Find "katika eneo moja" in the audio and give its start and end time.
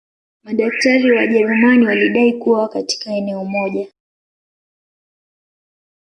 2.69-3.91